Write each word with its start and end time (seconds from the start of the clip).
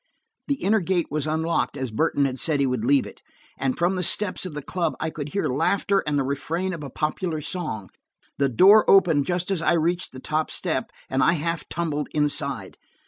The 0.47 0.55
inner 0.55 0.79
gate 0.79 1.11
was 1.11 1.27
unlocked, 1.27 1.77
as 1.77 1.91
Burton 1.91 2.25
had 2.25 2.39
said 2.39 2.59
he 2.59 2.65
would 2.65 2.83
leave 2.83 3.05
it, 3.05 3.21
and 3.55 3.77
from 3.77 3.95
the 3.95 4.01
steps 4.01 4.47
of 4.47 4.55
the 4.55 4.63
club 4.63 4.95
I 4.99 5.11
could 5.11 5.29
hear 5.33 5.47
laughter 5.47 5.99
and 6.07 6.17
the 6.17 6.23
refrain 6.23 6.73
of 6.73 6.83
a 6.83 6.89
popular 6.89 7.39
song. 7.39 7.87
The 8.39 8.49
door 8.49 8.83
opened 8.89 9.27
just 9.27 9.51
as 9.51 9.61
I 9.61 9.73
reached 9.73 10.11
the 10.11 10.19
top 10.19 10.49
step, 10.49 10.89
and 11.07 11.21
I 11.21 11.33
half 11.33 11.69
tumbled 11.69 12.07
inside. 12.15 12.77